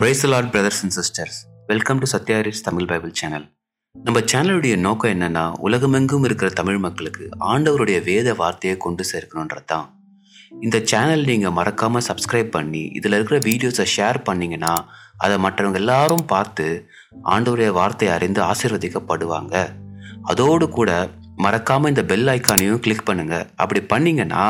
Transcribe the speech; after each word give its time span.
Praise 0.00 0.22
Lord 0.30 0.50
brothers 0.54 0.80
and 0.84 0.94
sisters 0.96 1.36
welcome 1.68 2.00
to 2.00 2.06
சத்யாரிஸ் 2.12 2.60
Tamil 2.64 2.88
Bible 2.90 3.12
channel 3.20 3.44
நம்ம 3.94 4.18
சேனலுடைய 4.32 4.74
நோக்கம் 4.86 5.12
என்னன்னா 5.14 5.44
உலகமெங்கும் 5.66 6.24
இருக்கிற 6.28 6.48
தமிழ் 6.58 6.80
மக்களுக்கு 6.84 7.24
ஆண்டவருடைய 7.52 7.98
வேத 8.08 8.34
வார்த்தையை 8.40 8.74
கொண்டு 8.76 9.04
சேர்க்கணுன்றது 9.10 9.64
தான் 9.72 9.86
இந்த 10.64 10.80
சேனல் 10.90 11.24
நீங்கள் 11.30 11.54
மறக்காமல் 11.58 12.04
சப்ஸ்கிரைப் 12.08 12.50
பண்ணி 12.56 12.82
இதில் 12.98 13.16
இருக்கிற 13.18 13.38
வீடியோஸை 13.46 13.86
ஷேர் 13.94 14.18
பண்ணீங்கன்னா 14.28 14.74
அதை 15.24 15.38
மற்றவங்க 15.46 15.80
எல்லாரும் 15.82 16.26
பார்த்து 16.34 16.66
ஆண்டவருடைய 17.34 17.70
வார்த்தையை 17.78 18.12
அறிந்து 18.16 18.42
ஆசீர்வதிக்கப்படுவாங்க. 18.50 19.54
அதோடு 20.32 20.68
கூட 20.78 20.90
மறக்காமல் 21.46 21.94
இந்த 21.94 22.06
பெல் 22.12 22.30
ஐக்கானையும் 22.36 22.84
கிளிக் 22.86 23.08
பண்ணுங்கள் 23.10 23.48
அப்படி 23.62 23.82
பண்ணிங்கன்னா 23.94 24.44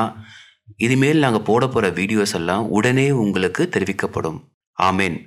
இனிமேல் 0.87 1.25
நாங்கள் 1.27 1.47
போட 1.51 1.63
போகிற 1.69 1.95
வீடியோஸ் 2.03 2.37
எல்லாம் 2.41 2.67
உடனே 2.79 3.09
உங்களுக்கு 3.25 3.63
தெரிவிக்கப்படும். 3.77 4.39
ஆமேன். 4.79 5.19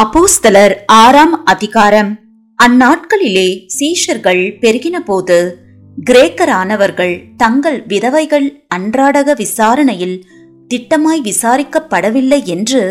அப்போஸ்தலர் 0.00 0.72
ஆறாம் 0.86 1.44
அதிகாரம். 1.44 2.10
அந்நாட்களிலே 2.58 3.46
சீஷர்கள் 3.76 4.42
பெருகினபோது 4.62 5.38
கிரேக்கரானவர்கள் 5.98 7.14
தங்கள் 7.36 7.78
விதவைகள் 7.86 8.46
அன்றாடக 8.68 9.34
விசாரணையில் 9.34 10.14
திட்டமாய் 10.70 11.22
விசாரிக்கப்படவில்லை 11.22 12.40
என்று 12.44 12.82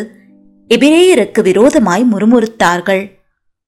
எபிரேயருக்கு 0.69 1.43
விரோதமாய் 1.49 2.05
முறுமுறுத்தார்கள். 2.13 3.03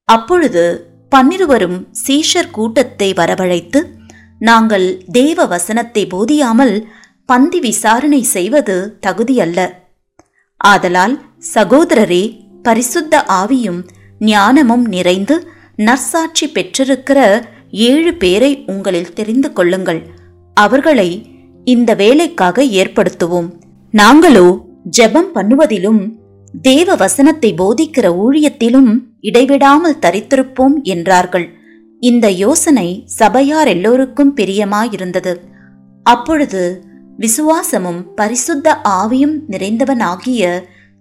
அப்பொழுது 0.06 0.66
பன்னிருவரும் 1.10 1.80
சீஷர் 2.08 2.52
கூட்டத்தை 2.52 3.10
வரவழைத்து 3.14 3.82
நாங்கள் 4.40 4.88
தேவ 5.12 5.46
வசனத்தை 5.46 6.06
போதியாமல் 6.06 6.76
பந்தி 7.26 7.60
விசாரணை 7.60 8.22
செய்வது 8.36 9.00
தகுதியல்ல. 9.08 9.60
ஆதலால் 10.62 11.18
சகோதரரே 11.56 12.24
பரிசுத்த 12.70 13.24
ஆவியும் 13.42 13.80
ஞானமும் 14.32 14.86
நிறைந்து 14.96 15.36
நற்சாட்சி 15.88 16.46
பெற்றிருக்கிற 16.48 17.20
ஏழு 17.90 18.12
பேரை 18.22 18.52
உங்களில் 18.66 19.14
தெரிந்து 19.14 19.50
கொள்ளுங்கள். 19.54 20.02
அவர்களை 20.58 21.10
இந்த 21.68 21.90
வேலைக்காக 21.96 22.64
ஏற்படுத்துவோம். 22.82 23.50
நாங்களோ 23.94 24.48
ஜெபம் 24.98 25.30
பண்ணுவதிலும் 25.36 26.02
தேவ 26.54 26.96
வசனத்தை 26.96 27.50
போதிக்கிற 27.54 28.06
ஊழியத்திலும் 28.24 28.92
இடைவிடாமல் 29.22 30.02
தரித்திருப்போம் 30.06 30.76
என்றார்கள். 30.94 31.48
இந்த 32.02 32.26
யோசனை 32.44 32.88
சபையார் 33.20 33.68
எல்லோருக்கும் 33.68 34.36
பிரியமாயிருந்தது. 34.36 35.34
அப்பொழுது 36.06 36.64
விசுவாசமும் 37.20 38.02
பரிசுத்த 38.16 38.76
ஆவியும் 39.00 39.36
நிறைந்தவனாகிய 39.54 40.44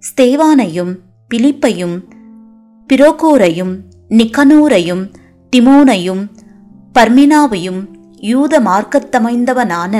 ஸ்தேவானையும் 0.03 0.95
பிலிப்பையும் 1.35 1.97
பிரோகோரையும் 2.89 3.75
நிக்கனூரையும் 4.09 5.13
திமோனையும் 5.57 6.23
பர்மினாவையும் 6.95 7.81
யூத 8.17 8.61
மார்க்கத்தமைந்தவனான 8.61 9.95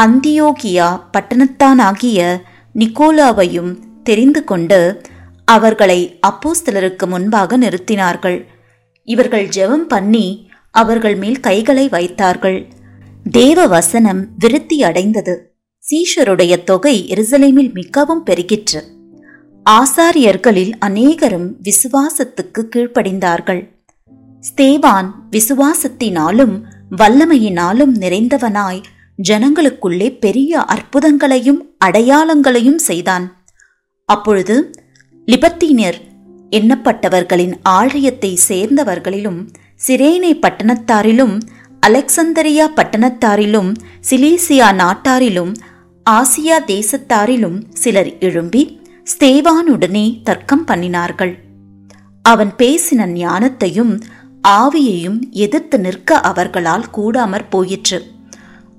அந்தியோகியா 0.00 1.00
பட்டணத்தானாகிய 1.12 2.40
நிக்கோலாவையும் 2.78 3.72
தெரிந்து 4.02 4.44
கொண்டு 4.44 5.00
அவர்களை 5.44 6.18
அப்போஸ்தலருக்கு 6.26 7.06
முன்பாக 7.06 7.58
நிறுத்தினார்கள். 7.58 8.46
இவர்கள் 9.04 9.48
ஜெபம் 9.48 9.86
பண்ணி 9.88 10.50
அவர்கள் 10.70 11.16
மேல் 11.16 11.40
கைகளை 11.40 11.88
வைத்தார்கள். 11.88 12.68
தேவ 13.30 13.66
வசனம் 13.66 14.26
விருத்தி 14.38 14.82
அடைந்தது 14.82 15.54
சீஷருடைய 15.84 16.64
தொகை 16.64 17.06
எருசலேமில் 17.08 17.72
மிகவும் 17.72 18.24
பெருகிற்று. 18.26 18.98
ஆசாரியர்களில் 19.66 20.72
அநேகரும் 20.80 21.48
விசுவாசத்துக்கு 21.62 22.68
கீழ்ப்படிந்தார்கள். 22.76 23.70
ஸ்தேவான் 24.42 25.08
விசுவாசத்தினாலும் 25.30 26.62
வல்லமையினாலும் 26.96 27.94
நிறைந்தவனாய் 28.00 28.80
ஜனங்களுக்குள்ளே 29.28 30.18
பெரிய 30.18 30.60
அற்புதங்களையும் 30.60 31.60
அடையாளங்களையும் 31.84 32.78
செய்தான். 32.78 33.36
அப்பொழுது 34.04 34.72
லிபர்த்தீனியர் 35.26 35.98
எண்ணப்பட்டவர்களின் 36.50 37.54
ஆலயத்தை 37.62 38.38
சேர்ந்தவர்களிலும் 38.48 39.48
சிரேனை 39.88 40.32
பட்டணத்தாரிலும் 40.34 41.38
அலெக்சந்தரியா 41.86 42.66
பட்டணத்தாரிலும் 42.76 43.74
சிலீசியா 44.10 44.72
நாட்டாரிலும் 44.72 45.52
ஆசியா 46.10 46.58
தேசத்தாரிலும் 46.66 47.62
சிலர் 47.72 48.18
எழும்பி 48.18 48.79
ஸ்தேவானுடனே 49.04 50.22
தர்க்கம் 50.22 50.66
பண்ணினார்கள். 50.66 51.38
அவன் 52.22 52.52
பேசின 52.58 53.06
ஞானத்தையும் 53.14 54.00
ஆவியையும் 54.48 55.18
எதிர்த்து 55.30 55.80
நிற்க 55.80 56.20
அவர்களால் 56.20 56.86
கூடாமற் 56.96 57.50
போயிற்று. 57.50 58.02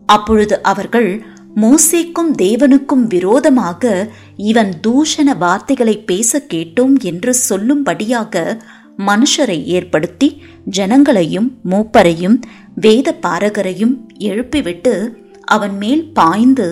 அப்பொழுது 0.06 0.64
அவர்கள் 0.64 1.24
மோசேக்கும் 1.56 2.32
தேவனுக்கும் 2.42 3.08
விரோதமாக 3.08 4.12
இவன் 4.38 4.72
தூஷண 4.88 5.38
வார்த்தைகளை 5.38 5.98
பேச 6.00 6.42
கேட்டோம் 6.54 7.00
என்று 7.00 7.36
சொல்லும்படியாக 7.50 8.62
மனுஷரை 8.98 9.64
ஏற்படுத்தி 9.64 10.42
ஜனங்களையும் 10.78 11.50
மூப்பரையும் 11.70 12.42
வேத 12.76 13.18
பாரகரையும் 13.22 13.96
எழுப்பிவிட்டு 14.20 14.94
அவன் 15.54 15.76
மேல் 15.78 16.04
பாய்ந்து 16.12 16.68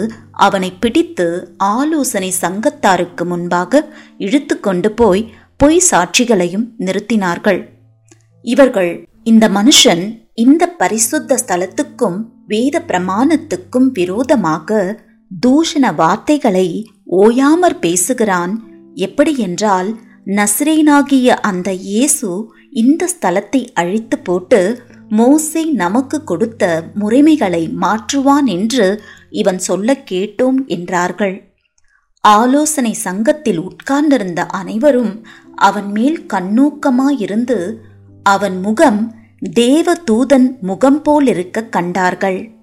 அவனை 0.45 0.69
பிடித்து 0.79 1.27
ஆலோசனை 1.73 2.31
சங்கத்தாருக்கு 2.41 3.23
முன்பாக 3.25 3.81
இழுத்து 4.17 4.55
கொண்டு 4.59 4.89
போய் 4.91 5.23
பொய் 5.59 5.81
சாட்சிகளையும் 5.89 6.65
நிறுத்தினார்கள். 6.85 7.61
இவர்கள் 8.45 8.91
இந்த 9.23 9.45
மனுஷன் 9.49 10.03
இந்த 10.35 10.63
பரிசுத்த 10.81 11.37
ஸ்தலத்துக்கும் 11.43 12.19
வேத 12.47 12.75
பிரமாணத்துக்கும் 12.87 13.89
விரோதமாக 13.97 14.79
தூஷண 15.31 15.85
வார்த்தைகளை 15.95 16.67
ஓயாமற் 17.17 17.79
பேசுகிறான். 17.79 18.53
எப்படி 18.97 19.33
என்றால் 19.47 19.89
நஸ்ரேனாகிய 20.37 21.27
அந்த 21.49 21.69
இயேசு 21.89 22.29
இந்த 22.81 23.03
ஸ்தலத்தை 23.13 23.61
அழித்து 23.73 24.17
போட்டு 24.19 24.59
மோசே 25.09 25.63
நமக்கு 25.63 26.23
கொடுத்த 26.23 26.83
முறைமைகளை 26.99 27.69
மாற்றுவான் 27.81 28.45
என்று 28.45 29.01
இவன் 29.29 29.59
சொல்ல 29.59 29.97
கேட்டோம் 30.11 30.65
என்றார்கள். 30.65 31.53
ஆலோசனை 32.21 32.93
சங்கத்தில் 32.93 33.59
உட்கார்ந்திருந்த 33.59 34.45
அனைவரும் 34.45 35.25
அவன் 35.55 35.91
மேல் 35.91 36.25
கண்ணூக்கமாயிருந்து 36.33 37.75
அவன் 38.23 38.59
முகம் 38.59 39.15
தேவ 39.39 39.93
தூதன் 40.11 40.59
முகம் 40.59 41.01
போலிருக்க 41.01 41.69
கண்டார்கள். 41.69 42.58